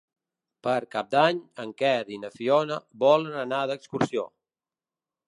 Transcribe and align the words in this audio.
Per 0.67 0.77
Cap 0.95 1.11
d'Any 1.11 1.41
en 1.65 1.73
Quer 1.81 1.93
i 2.15 2.19
na 2.23 2.31
Fiona 2.39 2.79
volen 3.05 3.39
anar 3.45 3.61
d'excursió. 3.73 4.25